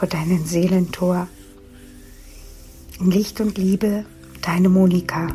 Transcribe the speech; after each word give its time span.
vor 0.00 0.08
deinem 0.08 0.46
Seelentor. 0.46 1.28
In 2.98 3.10
Licht 3.10 3.38
und 3.42 3.58
Liebe, 3.58 4.06
deine 4.40 4.70
Monika. 4.70 5.26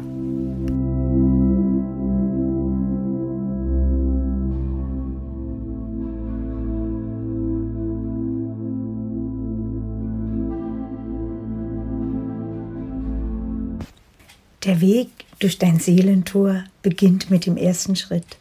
Der 14.63 14.81
Weg 14.81 15.09
durch 15.38 15.59
dein 15.59 15.79
Seelentor 15.79 16.63
beginnt 16.81 17.29
mit 17.29 17.45
dem 17.45 17.56
ersten 17.56 17.95
Schritt. 17.95 18.38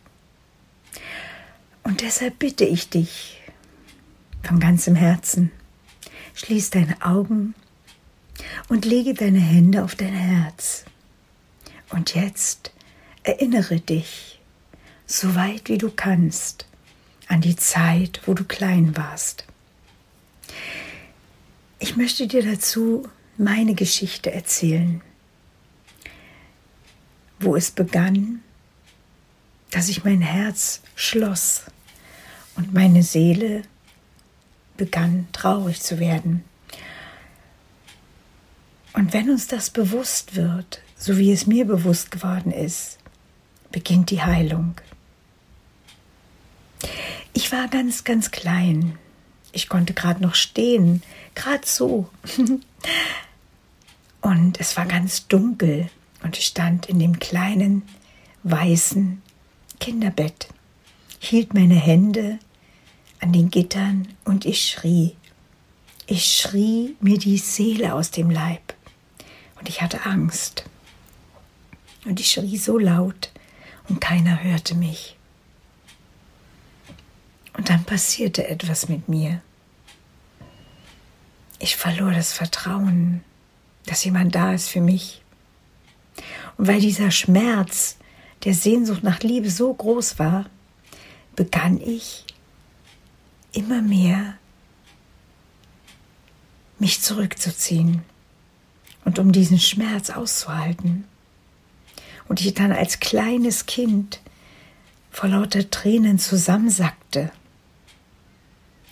Und 1.82 2.00
deshalb 2.00 2.38
bitte 2.38 2.64
ich 2.64 2.88
dich 2.88 3.42
von 4.42 4.58
ganzem 4.58 4.94
Herzen, 4.94 5.52
Schließ 6.34 6.70
deine 6.70 7.00
Augen 7.02 7.54
und 8.68 8.84
lege 8.84 9.14
deine 9.14 9.40
Hände 9.40 9.84
auf 9.84 9.94
dein 9.94 10.12
Herz. 10.12 10.84
Und 11.90 12.14
jetzt 12.14 12.72
erinnere 13.22 13.80
dich, 13.80 14.40
so 15.06 15.34
weit 15.34 15.68
wie 15.68 15.78
du 15.78 15.90
kannst, 15.90 16.66
an 17.28 17.40
die 17.40 17.56
Zeit, 17.56 18.20
wo 18.26 18.34
du 18.34 18.44
klein 18.44 18.96
warst. 18.96 19.44
Ich 21.78 21.96
möchte 21.96 22.26
dir 22.26 22.42
dazu 22.42 23.08
meine 23.36 23.74
Geschichte 23.74 24.32
erzählen, 24.32 25.00
wo 27.40 27.56
es 27.56 27.70
begann, 27.70 28.42
dass 29.70 29.88
ich 29.88 30.04
mein 30.04 30.20
Herz 30.20 30.80
schloss 30.94 31.64
und 32.56 32.72
meine 32.72 33.02
Seele 33.02 33.62
begann 34.76 35.28
traurig 35.32 35.80
zu 35.80 35.98
werden. 35.98 36.44
Und 38.92 39.12
wenn 39.12 39.30
uns 39.30 39.48
das 39.48 39.70
bewusst 39.70 40.36
wird, 40.36 40.80
so 40.96 41.18
wie 41.18 41.32
es 41.32 41.46
mir 41.46 41.64
bewusst 41.64 42.10
geworden 42.10 42.52
ist, 42.52 42.98
beginnt 43.72 44.10
die 44.10 44.22
Heilung. 44.22 44.76
Ich 47.32 47.50
war 47.50 47.66
ganz, 47.68 48.04
ganz 48.04 48.30
klein. 48.30 48.96
Ich 49.52 49.68
konnte 49.68 49.94
gerade 49.94 50.22
noch 50.22 50.34
stehen, 50.34 51.02
gerade 51.34 51.66
so. 51.66 52.08
und 54.20 54.60
es 54.60 54.76
war 54.76 54.86
ganz 54.86 55.26
dunkel 55.26 55.90
und 56.22 56.38
ich 56.38 56.46
stand 56.46 56.86
in 56.86 56.98
dem 56.98 57.18
kleinen, 57.18 57.82
weißen 58.44 59.20
Kinderbett, 59.80 60.48
hielt 61.18 61.54
meine 61.54 61.74
Hände 61.74 62.38
an 63.24 63.32
den 63.32 63.50
Gittern 63.50 64.06
und 64.26 64.44
ich 64.44 64.68
schrie. 64.68 65.16
Ich 66.06 66.34
schrie 66.34 66.94
mir 67.00 67.16
die 67.16 67.38
Seele 67.38 67.94
aus 67.94 68.10
dem 68.10 68.28
Leib 68.28 68.74
und 69.58 69.66
ich 69.66 69.80
hatte 69.80 70.04
Angst. 70.04 70.64
Und 72.04 72.20
ich 72.20 72.30
schrie 72.30 72.58
so 72.58 72.76
laut 72.76 73.32
und 73.88 73.98
keiner 73.98 74.44
hörte 74.44 74.74
mich. 74.74 75.16
Und 77.56 77.70
dann 77.70 77.84
passierte 77.84 78.46
etwas 78.46 78.90
mit 78.90 79.08
mir. 79.08 79.40
Ich 81.58 81.76
verlor 81.76 82.12
das 82.12 82.34
Vertrauen, 82.34 83.24
dass 83.86 84.04
jemand 84.04 84.34
da 84.34 84.52
ist 84.52 84.68
für 84.68 84.82
mich. 84.82 85.22
Und 86.58 86.66
weil 86.66 86.80
dieser 86.82 87.10
Schmerz 87.10 87.96
der 88.44 88.52
Sehnsucht 88.52 89.02
nach 89.02 89.20
Liebe 89.20 89.48
so 89.48 89.72
groß 89.72 90.18
war, 90.18 90.44
begann 91.36 91.80
ich 91.80 92.26
immer 93.56 93.82
mehr 93.82 94.34
mich 96.78 97.00
zurückzuziehen 97.00 98.02
und 99.04 99.18
um 99.18 99.32
diesen 99.32 99.58
Schmerz 99.58 100.10
auszuhalten. 100.10 101.04
Und 102.28 102.40
ich 102.40 102.54
dann 102.54 102.72
als 102.72 103.00
kleines 103.00 103.66
Kind 103.66 104.20
vor 105.10 105.28
lauter 105.28 105.70
Tränen 105.70 106.18
zusammensackte 106.18 107.30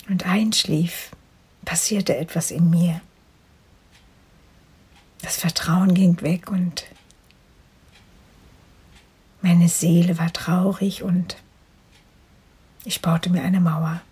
und 0.08 0.26
einschlief, 0.26 1.10
passierte 1.64 2.16
etwas 2.16 2.50
in 2.50 2.70
mir. 2.70 3.00
Das 5.22 5.36
Vertrauen 5.36 5.94
ging 5.94 6.20
weg 6.20 6.50
und 6.50 6.84
meine 9.40 9.68
Seele 9.68 10.18
war 10.18 10.32
traurig 10.32 11.02
und 11.02 11.36
ich 12.84 13.00
baute 13.00 13.30
mir 13.30 13.42
eine 13.42 13.60
Mauer. 13.60 14.02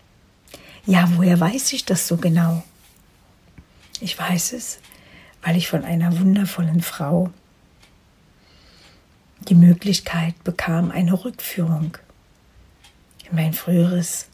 Ja, 0.87 1.09
woher 1.17 1.39
weiß 1.39 1.73
ich 1.73 1.85
das 1.85 2.09
so 2.09 2.17
genau? 2.17 2.63
Ich 4.00 4.19
weiß 4.19 4.55
es, 4.55 4.79
weil 5.43 5.56
ich 5.56 5.69
von 5.69 5.85
einer 5.85 6.19
wundervollen 6.19 6.82
Frau 6.82 7.31
die 9.49 9.55
Möglichkeit 9.55 10.43
bekam, 10.44 10.91
eine 10.91 11.25
Rückführung 11.25 11.97
in 13.29 13.37
mein 13.37 13.53
früheres 13.53 14.27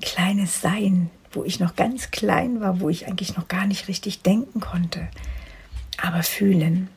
kleines 0.00 0.60
Sein, 0.60 1.10
wo 1.32 1.44
ich 1.44 1.60
noch 1.60 1.76
ganz 1.76 2.10
klein 2.10 2.60
war, 2.60 2.80
wo 2.80 2.88
ich 2.88 3.06
eigentlich 3.06 3.36
noch 3.36 3.48
gar 3.48 3.66
nicht 3.66 3.88
richtig 3.88 4.22
denken 4.22 4.60
konnte, 4.60 5.08
aber 5.96 6.22
fühlen. 6.22 6.88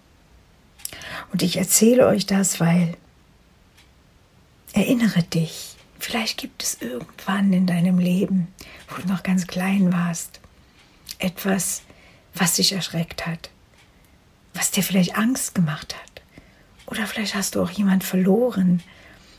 Und 1.32 1.42
ich 1.42 1.58
erzähle 1.58 2.08
euch 2.08 2.26
das, 2.26 2.60
weil 2.60 2.96
erinnere 4.74 5.24
dich, 5.24 5.75
Vielleicht 6.06 6.38
gibt 6.38 6.62
es 6.62 6.84
irgendwann 6.84 7.52
in 7.52 7.66
deinem 7.66 7.98
Leben, 7.98 8.48
wo 8.90 9.02
du 9.02 9.08
noch 9.08 9.24
ganz 9.24 9.48
klein 9.48 9.92
warst, 9.92 10.40
etwas, 11.18 11.82
was 12.36 12.54
dich 12.54 12.74
erschreckt 12.74 13.26
hat, 13.26 13.50
was 14.54 14.70
dir 14.70 14.84
vielleicht 14.84 15.18
Angst 15.18 15.56
gemacht 15.56 15.96
hat. 15.96 16.22
Oder 16.86 17.08
vielleicht 17.08 17.34
hast 17.34 17.56
du 17.56 17.64
auch 17.64 17.72
jemand 17.72 18.04
verloren. 18.04 18.84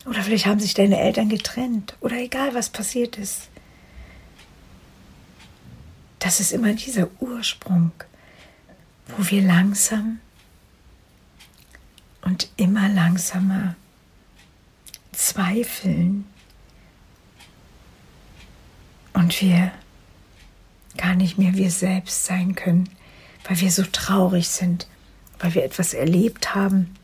Oder 0.07 0.25
vielleicht 0.25 0.47
haben 0.47 0.59
sich 0.59 0.75
deine 0.75 0.99
Eltern 0.99 1.29
getrennt. 1.29 1.95
Oder 2.01 2.17
egal, 2.17 2.53
was 2.53 2.69
passiert 2.69 3.17
ist. 3.17 3.43
Das 6.19 6.41
ist 6.41 6.51
immer 6.51 6.73
dieser 6.73 7.09
Ursprung, 7.21 7.93
wo 9.07 9.31
wir 9.31 9.43
langsam 9.43 10.19
und 12.23 12.49
immer 12.57 12.89
langsamer 12.89 13.77
zweifeln, 15.13 16.27
und 19.17 19.41
wir 19.41 19.73
gar 20.99 21.15
nicht 21.15 21.39
mehr 21.39 21.55
wir 21.55 21.71
selbst 21.71 22.27
sein 22.27 22.55
können, 22.55 22.89
weil 23.49 23.61
wir 23.61 23.71
so 23.71 23.83
traurig 23.91 24.49
sind, 24.49 24.87
weil 25.41 25.55
wir 25.55 25.65
etwas 25.65 25.95
erlebt 25.95 26.55
haben, 26.55 26.95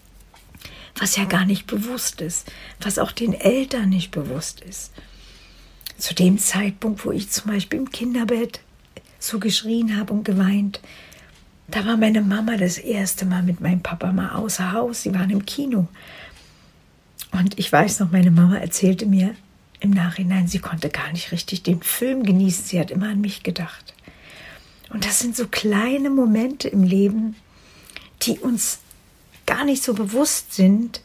was 0.98 1.16
ja 1.16 1.24
gar 1.24 1.46
nicht 1.46 1.66
bewusst 1.66 2.20
ist, 2.20 2.52
was 2.80 2.98
auch 2.98 3.12
den 3.12 3.32
Eltern 3.32 3.88
nicht 3.88 4.10
bewusst 4.10 4.60
ist. 4.60 4.92
Zu 5.96 6.14
dem 6.14 6.38
Zeitpunkt, 6.38 7.06
wo 7.06 7.12
ich 7.12 7.30
zum 7.30 7.50
Beispiel 7.50 7.78
im 7.78 7.90
Kinderbett 7.90 8.60
so 9.18 9.38
geschrien 9.38 9.96
habe 9.96 10.12
und 10.12 10.24
geweint, 10.24 10.80
da 11.68 11.86
war 11.86 11.96
meine 11.96 12.20
Mama 12.20 12.58
das 12.58 12.76
erste 12.76 13.24
Mal 13.24 13.42
mit 13.42 13.60
meinem 13.60 13.82
Papa 13.82 14.12
mal 14.12 14.34
außer 14.34 14.72
Haus. 14.72 15.02
Sie 15.02 15.14
waren 15.14 15.30
im 15.30 15.46
Kino. 15.46 15.88
Und 17.30 17.58
ich 17.58 17.72
weiß 17.72 18.00
noch, 18.00 18.10
meine 18.10 18.30
Mama 18.30 18.58
erzählte 18.58 19.06
mir 19.06 19.34
im 19.82 19.90
Nachhinein, 19.90 20.46
sie 20.46 20.60
konnte 20.60 20.88
gar 20.90 21.10
nicht 21.10 21.32
richtig 21.32 21.64
den 21.64 21.82
Film 21.82 22.22
genießen. 22.22 22.64
Sie 22.64 22.78
hat 22.78 22.92
immer 22.92 23.08
an 23.08 23.20
mich 23.20 23.42
gedacht. 23.42 23.94
Und 24.90 25.04
das 25.04 25.18
sind 25.18 25.34
so 25.36 25.48
kleine 25.48 26.08
Momente 26.08 26.68
im 26.68 26.84
Leben, 26.84 27.34
die 28.22 28.38
uns 28.38 28.78
gar 29.44 29.64
nicht 29.64 29.82
so 29.82 29.94
bewusst 29.94 30.54
sind, 30.54 31.00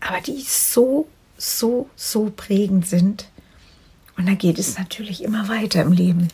aber 0.00 0.22
die 0.22 0.40
so, 0.40 1.06
so, 1.36 1.90
so 1.96 2.32
prägend 2.34 2.86
sind. 2.86 3.28
Und 4.16 4.26
da 4.26 4.34
geht 4.34 4.58
es 4.58 4.78
natürlich 4.78 5.22
immer 5.22 5.48
weiter 5.48 5.82
im 5.82 5.92
Leben. 5.92 6.28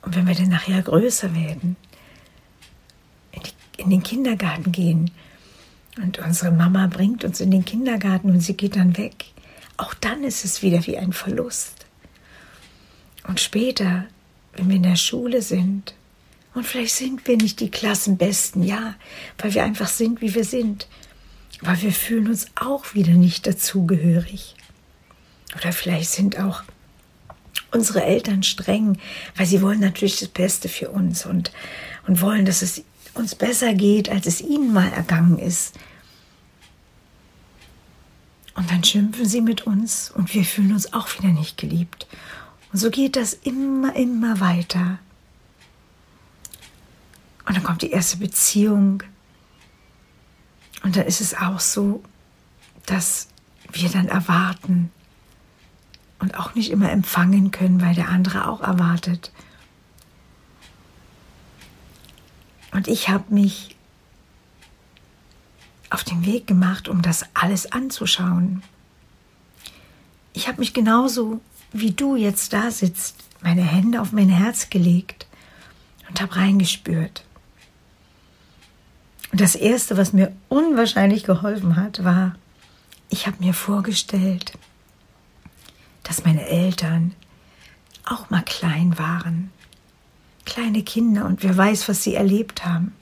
Und 0.00 0.16
wenn 0.16 0.26
wir 0.26 0.34
dann 0.34 0.48
nachher 0.48 0.80
größer 0.80 1.34
werden, 1.34 1.76
in, 3.32 3.42
die, 3.42 3.82
in 3.82 3.90
den 3.90 4.02
Kindergarten 4.02 4.72
gehen 4.72 5.10
und 6.02 6.18
unsere 6.18 6.50
Mama 6.50 6.86
bringt 6.86 7.24
uns 7.24 7.40
in 7.40 7.50
den 7.50 7.66
Kindergarten 7.66 8.30
und 8.30 8.40
sie 8.40 8.54
geht 8.54 8.76
dann 8.76 8.96
weg, 8.96 9.26
auch 9.78 9.94
dann 9.94 10.24
ist 10.24 10.44
es 10.44 10.62
wieder 10.62 10.86
wie 10.86 10.98
ein 10.98 11.14
Verlust. 11.14 11.86
Und 13.26 13.40
später, 13.40 14.04
wenn 14.54 14.68
wir 14.68 14.76
in 14.76 14.82
der 14.82 14.96
Schule 14.96 15.40
sind, 15.40 15.94
und 16.54 16.66
vielleicht 16.66 16.94
sind 16.94 17.26
wir 17.26 17.36
nicht 17.36 17.60
die 17.60 17.70
Klassenbesten, 17.70 18.62
ja, 18.62 18.94
weil 19.38 19.54
wir 19.54 19.62
einfach 19.62 19.88
sind, 19.88 20.20
wie 20.20 20.34
wir 20.34 20.44
sind, 20.44 20.88
aber 21.62 21.80
wir 21.80 21.92
fühlen 21.92 22.28
uns 22.28 22.46
auch 22.56 22.94
wieder 22.94 23.12
nicht 23.12 23.46
dazugehörig. 23.46 24.56
Oder 25.56 25.72
vielleicht 25.72 26.10
sind 26.10 26.38
auch 26.38 26.62
unsere 27.70 28.02
Eltern 28.02 28.42
streng, 28.42 28.98
weil 29.36 29.46
sie 29.46 29.62
wollen 29.62 29.80
natürlich 29.80 30.18
das 30.18 30.28
Beste 30.28 30.68
für 30.68 30.90
uns 30.90 31.26
und, 31.26 31.52
und 32.06 32.20
wollen, 32.20 32.44
dass 32.44 32.62
es 32.62 32.82
uns 33.14 33.34
besser 33.34 33.74
geht, 33.74 34.08
als 34.08 34.26
es 34.26 34.40
ihnen 34.40 34.72
mal 34.72 34.92
ergangen 34.92 35.38
ist. 35.38 35.74
Und 38.58 38.72
dann 38.72 38.82
schimpfen 38.82 39.24
sie 39.24 39.40
mit 39.40 39.68
uns 39.68 40.10
und 40.10 40.34
wir 40.34 40.44
fühlen 40.44 40.72
uns 40.72 40.92
auch 40.92 41.08
wieder 41.16 41.28
nicht 41.28 41.58
geliebt. 41.58 42.08
Und 42.72 42.80
so 42.80 42.90
geht 42.90 43.14
das 43.14 43.32
immer, 43.32 43.94
immer 43.94 44.40
weiter. 44.40 44.98
Und 47.46 47.56
dann 47.56 47.62
kommt 47.62 47.82
die 47.82 47.92
erste 47.92 48.16
Beziehung. 48.16 49.04
Und 50.82 50.96
dann 50.96 51.06
ist 51.06 51.20
es 51.20 51.36
auch 51.36 51.60
so, 51.60 52.02
dass 52.86 53.28
wir 53.70 53.88
dann 53.90 54.08
erwarten, 54.08 54.90
und 56.18 56.36
auch 56.36 56.56
nicht 56.56 56.72
immer 56.72 56.90
empfangen 56.90 57.52
können, 57.52 57.80
weil 57.80 57.94
der 57.94 58.08
andere 58.08 58.48
auch 58.48 58.60
erwartet. 58.60 59.30
Und 62.72 62.88
ich 62.88 63.08
habe 63.08 63.32
mich 63.32 63.76
auf 65.90 66.04
den 66.04 66.24
Weg 66.26 66.46
gemacht, 66.46 66.88
um 66.88 67.02
das 67.02 67.24
alles 67.34 67.72
anzuschauen. 67.72 68.62
Ich 70.32 70.48
habe 70.48 70.60
mich 70.60 70.74
genauso 70.74 71.40
wie 71.72 71.92
du 71.92 72.16
jetzt 72.16 72.52
da 72.52 72.70
sitzt, 72.70 73.16
meine 73.42 73.62
Hände 73.62 74.00
auf 74.00 74.12
mein 74.12 74.28
Herz 74.28 74.70
gelegt 74.70 75.26
und 76.08 76.20
habe 76.20 76.36
reingespürt. 76.36 77.24
Und 79.30 79.40
das 79.40 79.54
Erste, 79.54 79.96
was 79.96 80.12
mir 80.12 80.32
unwahrscheinlich 80.48 81.24
geholfen 81.24 81.76
hat, 81.76 82.04
war, 82.04 82.34
ich 83.10 83.26
habe 83.26 83.36
mir 83.40 83.54
vorgestellt, 83.54 84.52
dass 86.02 86.24
meine 86.24 86.46
Eltern 86.46 87.14
auch 88.04 88.30
mal 88.30 88.42
klein 88.42 88.98
waren. 88.98 89.50
Kleine 90.46 90.82
Kinder 90.82 91.26
und 91.26 91.42
wer 91.42 91.56
weiß, 91.56 91.88
was 91.88 92.02
sie 92.02 92.14
erlebt 92.14 92.64
haben. 92.64 92.94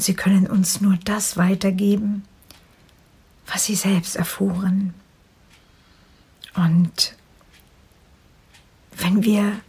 Und 0.00 0.04
sie 0.04 0.14
können 0.14 0.46
uns 0.46 0.80
nur 0.80 0.96
das 1.04 1.36
weitergeben, 1.36 2.24
was 3.46 3.66
sie 3.66 3.74
selbst 3.74 4.16
erfuhren. 4.16 4.94
Und 6.54 7.14
wenn 8.92 9.24
wir 9.24 9.60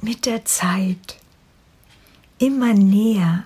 mit 0.00 0.24
der 0.24 0.46
Zeit 0.46 1.18
immer 2.38 2.72
näher 2.72 3.44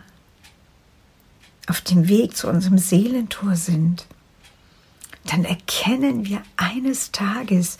auf 1.67 1.81
dem 1.81 2.07
Weg 2.07 2.37
zu 2.37 2.47
unserem 2.47 2.79
Seelentor 2.79 3.57
sind, 3.57 4.07
dann 5.25 5.45
erkennen 5.45 6.25
wir 6.25 6.41
eines 6.57 7.11
Tages 7.11 7.79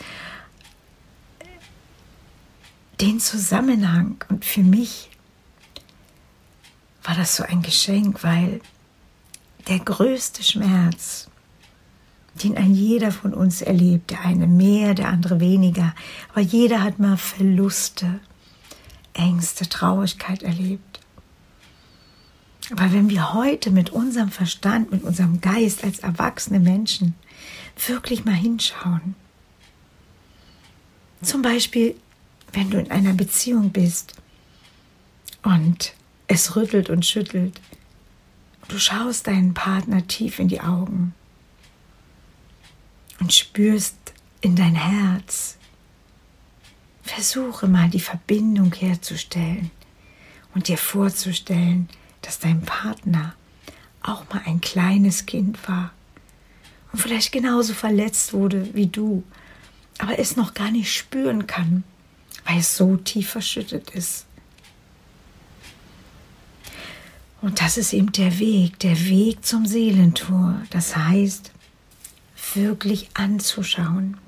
den 3.01 3.21
Zusammenhang. 3.21 4.17
Und 4.29 4.45
für 4.45 4.65
mich 4.65 5.11
war 7.03 7.15
das 7.15 7.37
so 7.37 7.45
ein 7.45 7.63
Geschenk, 7.63 8.23
weil 8.23 8.61
der 9.69 9.79
größte 9.79 10.43
Schmerz, 10.43 11.29
den 12.35 12.57
ein 12.57 12.75
jeder 12.75 13.13
von 13.13 13.35
uns 13.35 13.63
erlebt, 13.63 14.11
der 14.11 14.23
eine 14.23 14.47
mehr, 14.47 14.95
der 14.95 15.09
andere 15.09 15.41
weniger, 15.41 15.95
aber 16.31 16.41
jeder 16.41 16.83
hat 16.83 16.99
mal 16.99 17.17
Verluste, 17.17 18.21
Ängste, 19.13 19.69
Traurigkeit 19.69 20.43
erlebt. 20.43 21.01
Aber 22.71 22.93
wenn 22.93 23.11
wir 23.11 23.35
heute 23.35 23.71
mit 23.71 23.91
unserem 23.91 24.31
Verstand, 24.31 24.93
mit 24.93 25.03
unserem 25.03 25.41
Geist 25.41 25.83
als 25.83 25.99
erwachsene 25.99 26.61
Menschen 26.61 27.15
wirklich 27.89 28.25
mal 28.25 28.35
hinschauen. 28.35 29.15
Zum 31.23 31.43
Beispiel, 31.43 31.97
wenn 32.53 32.71
du 32.71 32.79
in 32.79 32.91
einer 32.91 33.13
Beziehung 33.13 33.71
bist 33.71 34.15
und 35.43 35.95
es 36.31 36.55
rüttelt 36.55 36.91
und 36.91 37.05
schüttelt. 37.05 37.61
Du 38.69 38.79
schaust 38.79 39.27
deinen 39.27 39.53
Partner 39.53 40.07
tief 40.07 40.39
in 40.39 40.47
die 40.47 40.61
Augen 40.61 41.13
und 43.19 43.33
spürst 43.33 43.97
in 44.41 44.55
dein 44.55 44.77
Herz. 44.77 45.57
Versuche 47.03 47.67
mal 47.67 47.91
die 47.91 47.99
Verbindung 47.99 48.73
herzustellen 48.73 49.73
und 50.55 50.69
dir 50.69 50.79
vorzustellen, 50.79 51.89
dass 52.23 52.39
dein 52.39 52.63
Partner 52.63 53.35
auch 54.01 54.23
mal 54.33 54.43
ein 54.47 54.61
kleines 54.61 55.27
Kind 55.27 55.69
war 55.69 55.91
und 56.93 57.01
vielleicht 57.01 57.33
genauso 57.33 57.75
verletzt 57.75 58.33
wurde 58.33 58.73
wie 58.73 58.87
du, 58.87 59.25
aber 59.99 60.21
es 60.21 60.37
noch 60.37 60.55
gar 60.55 60.71
nicht 60.71 60.95
spüren 60.95 61.49
kann, 61.49 61.83
weil 62.45 62.59
es 62.59 62.77
so 62.77 62.97
tief 62.97 63.31
verschüttet 63.31 63.91
ist. 63.91 64.27
Und 67.43 67.61
das 67.61 67.79
ist 67.79 67.93
eben 67.93 68.13
der 68.13 68.39
Weg, 68.39 68.79
der 68.81 68.99
Weg 69.07 69.45
zum 69.45 69.67
Seelentor. 69.67 70.61
Das 70.71 70.97
heißt, 70.97 71.53
wirklich 72.55 73.09
anzuschauen. 73.15 74.19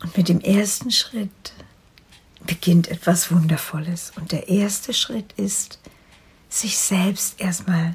Und 0.00 0.16
mit 0.16 0.28
dem 0.28 0.40
ersten 0.40 0.90
Schritt 0.90 1.52
beginnt 2.46 2.88
etwas 2.88 3.30
Wundervolles. 3.30 4.12
Und 4.16 4.32
der 4.32 4.48
erste 4.48 4.94
Schritt 4.94 5.32
ist, 5.34 5.78
sich 6.48 6.78
selbst 6.78 7.40
erstmal 7.40 7.94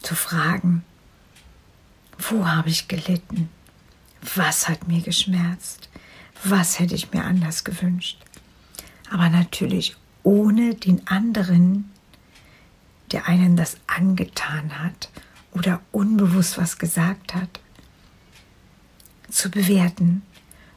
zu 0.00 0.14
fragen, 0.14 0.84
wo 2.18 2.46
habe 2.46 2.68
ich 2.68 2.88
gelitten? 2.88 3.48
Was 4.34 4.68
hat 4.68 4.86
mir 4.86 5.00
geschmerzt? 5.00 5.88
Was 6.44 6.78
hätte 6.78 6.94
ich 6.94 7.12
mir 7.12 7.24
anders 7.24 7.64
gewünscht? 7.64 8.18
Aber 9.10 9.28
natürlich 9.28 9.96
ohne 10.22 10.74
den 10.74 11.06
anderen, 11.06 11.90
der 13.12 13.28
einen 13.28 13.56
das 13.56 13.76
angetan 13.86 14.78
hat 14.78 15.10
oder 15.52 15.80
unbewusst 15.92 16.58
was 16.58 16.78
gesagt 16.78 17.34
hat, 17.34 17.60
zu 19.28 19.50
bewerten, 19.50 20.22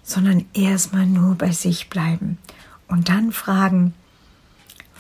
sondern 0.04 0.46
erstmal 0.54 1.06
nur 1.06 1.36
bei 1.36 1.52
sich 1.52 1.90
bleiben 1.90 2.38
und 2.88 3.10
dann 3.10 3.32
fragen, 3.32 3.94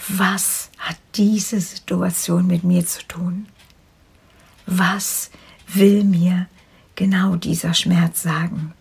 was 0.07 0.69
hat 0.77 0.97
diese 1.15 1.61
Situation 1.61 2.47
mit 2.47 2.63
mir 2.63 2.85
zu 2.85 3.03
tun? 3.07 3.47
Was 4.65 5.31
will 5.67 6.03
mir 6.03 6.47
genau 6.95 7.35
dieser 7.35 7.73
Schmerz 7.73 8.21
sagen. 8.21 8.73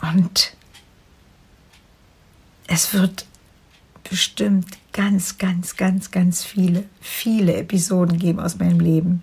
Und 0.00 0.56
es 2.66 2.92
wird 2.94 3.26
bestimmt 4.10 4.66
ganz, 4.92 5.38
ganz, 5.38 5.76
ganz, 5.76 6.10
ganz 6.10 6.44
viele, 6.44 6.84
viele 7.00 7.56
Episoden 7.56 8.18
geben 8.18 8.40
aus 8.40 8.58
meinem 8.58 8.80
Leben, 8.80 9.22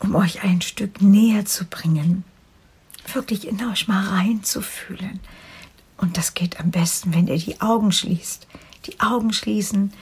um 0.00 0.16
euch 0.16 0.42
ein 0.42 0.60
Stück 0.60 1.00
näher 1.00 1.46
zu 1.46 1.64
bringen, 1.64 2.24
wirklich 3.14 3.46
in 3.46 3.64
euch 3.64 3.88
mal 3.88 4.04
reinzufühlen. 4.08 5.20
Und 5.96 6.16
das 6.16 6.34
geht 6.34 6.60
am 6.60 6.70
besten, 6.70 7.14
wenn 7.14 7.28
ihr 7.28 7.38
die 7.38 7.60
Augen 7.60 7.92
schließt. 7.92 8.46
Die 8.86 9.00
Augen 9.00 9.32
schließen, 9.32 9.92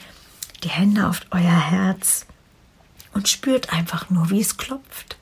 die 0.64 0.68
Hände 0.68 1.06
auf 1.06 1.20
euer 1.30 1.70
Herz 1.70 2.26
und 3.12 3.28
spürt 3.28 3.72
einfach 3.72 4.10
nur, 4.10 4.30
wie 4.30 4.40
es 4.40 4.56
klopft. 4.56 5.18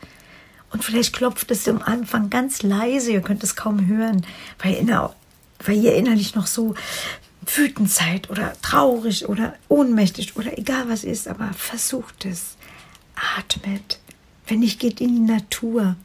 Und 0.70 0.84
vielleicht 0.84 1.14
klopft 1.14 1.50
es 1.50 1.68
am 1.68 1.82
Anfang 1.82 2.30
ganz 2.30 2.62
leise, 2.62 3.12
ihr 3.12 3.22
könnt 3.22 3.44
es 3.44 3.56
kaum 3.56 3.86
hören, 3.86 4.24
weil, 4.60 4.86
weil 5.64 5.76
ihr 5.76 5.94
innerlich 5.94 6.34
noch 6.34 6.46
so 6.46 6.74
wütend 7.46 7.90
seid 7.90 8.30
oder 8.30 8.54
traurig 8.62 9.28
oder 9.28 9.54
ohnmächtig 9.68 10.36
oder 10.36 10.58
egal 10.58 10.88
was 10.88 11.04
ist, 11.04 11.28
aber 11.28 11.52
versucht 11.52 12.24
es. 12.24 12.56
Atmet. 13.36 13.98
Wenn 14.46 14.60
nicht, 14.60 14.80
geht 14.80 15.00
in 15.00 15.14
die 15.14 15.32
Natur. 15.32 15.96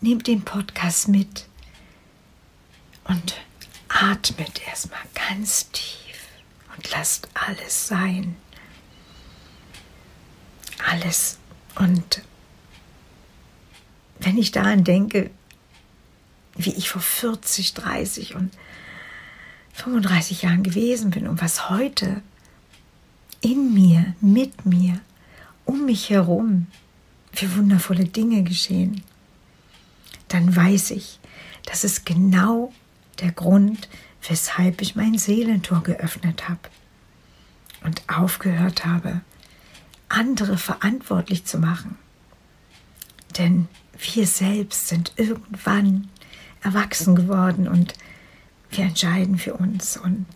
Nehmt 0.00 0.26
den 0.26 0.42
Podcast 0.42 1.08
mit 1.08 1.46
und 3.04 3.36
atmet 3.88 4.66
erstmal 4.66 5.00
ganz 5.14 5.70
tief 5.70 6.28
und 6.76 6.90
lasst 6.90 7.28
alles 7.34 7.88
sein. 7.88 8.36
Alles. 10.90 11.38
Und 11.76 12.22
wenn 14.20 14.38
ich 14.38 14.52
daran 14.52 14.84
denke, 14.84 15.30
wie 16.56 16.72
ich 16.72 16.90
vor 16.90 17.02
40, 17.02 17.74
30 17.74 18.34
und 18.34 18.50
35 19.80 20.42
Jahren 20.42 20.62
gewesen 20.62 21.10
bin 21.10 21.26
und 21.26 21.40
was 21.40 21.70
heute 21.70 22.22
in 23.40 23.72
mir, 23.72 24.14
mit 24.20 24.66
mir, 24.66 25.00
um 25.64 25.86
mich 25.86 26.10
herum 26.10 26.66
für 27.32 27.56
wundervolle 27.56 28.04
Dinge 28.04 28.42
geschehen, 28.42 29.02
dann 30.28 30.54
weiß 30.54 30.90
ich, 30.90 31.18
dass 31.64 31.84
es 31.84 32.04
genau 32.04 32.72
der 33.20 33.32
Grund, 33.32 33.88
weshalb 34.28 34.82
ich 34.82 34.96
mein 34.96 35.16
Seelentor 35.16 35.82
geöffnet 35.82 36.48
habe 36.48 36.60
und 37.82 38.02
aufgehört 38.08 38.84
habe, 38.84 39.22
andere 40.08 40.58
verantwortlich 40.58 41.46
zu 41.46 41.58
machen. 41.58 41.96
Denn 43.38 43.68
wir 43.98 44.26
selbst 44.26 44.88
sind 44.88 45.12
irgendwann 45.16 46.08
erwachsen 46.62 47.14
geworden 47.14 47.68
und 47.68 47.94
wir 48.70 48.84
entscheiden 48.84 49.38
für 49.38 49.54
uns. 49.54 49.96
Und 49.96 50.26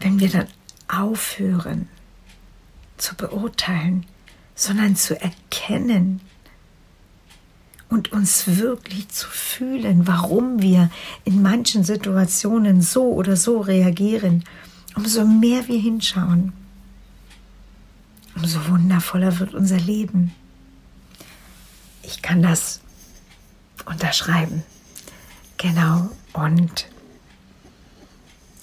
wenn 0.00 0.20
wir 0.20 0.28
dann 0.28 0.48
aufhören 0.88 1.88
zu 2.96 3.14
beurteilen, 3.14 4.06
sondern 4.54 4.96
zu 4.96 5.20
erkennen 5.20 6.20
und 7.88 8.12
uns 8.12 8.46
wirklich 8.46 9.08
zu 9.08 9.28
fühlen, 9.28 10.06
warum 10.06 10.62
wir 10.62 10.90
in 11.24 11.42
manchen 11.42 11.84
Situationen 11.84 12.82
so 12.82 13.12
oder 13.12 13.36
so 13.36 13.60
reagieren, 13.60 14.44
umso 14.94 15.24
mehr 15.26 15.68
wir 15.68 15.78
hinschauen, 15.78 16.52
umso 18.34 18.66
wundervoller 18.68 19.38
wird 19.38 19.54
unser 19.54 19.78
Leben. 19.78 20.34
Ich 22.02 22.22
kann 22.22 22.42
das 22.42 22.80
unterschreiben. 23.84 24.62
Genau. 25.56 26.10
Und 26.32 26.86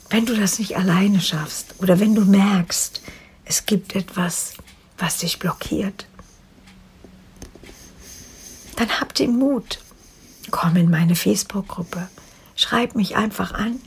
wenn 0.10 0.26
du 0.26 0.36
das 0.36 0.60
nicht 0.60 0.78
alleine 0.78 1.22
schaffst 1.22 1.76
oder 1.80 2.00
wenn 2.00 2.16
du 2.16 2.24
merkst, 2.24 3.02
es 3.46 3.66
gibt 3.66 3.96
etwas, 3.96 4.54
was 4.98 5.18
dich 5.18 5.40
blockiert, 5.40 6.08
dann 8.76 8.90
hab 9.00 9.14
den 9.14 9.38
Mut. 9.38 9.80
Komm 10.52 10.76
in 10.76 10.90
meine 10.90 11.16
Facebook-Gruppe, 11.16 12.08
schreib 12.56 12.96
mich 12.96 13.16
einfach 13.16 13.54
an 13.54 13.80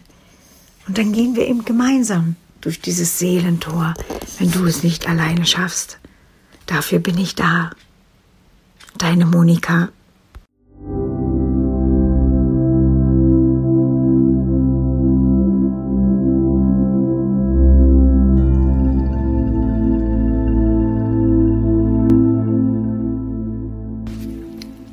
und 0.89 0.99
dann 0.99 1.13
gehen 1.13 1.37
wir 1.37 1.47
eben 1.47 1.65
gemeinsam 1.65 2.37
durch 2.61 2.81
dieses 2.81 3.19
Seelentor, 3.19 3.95
wenn 4.39 4.51
du 4.51 4.67
es 4.67 4.83
nicht 4.83 5.09
alleine 5.09 5.47
schaffst. 5.47 5.99
Dafür 6.67 6.99
bin 6.99 7.19
ich 7.19 7.37
da. 7.37 7.71
Deine 8.99 9.27
Monika. 9.27 9.91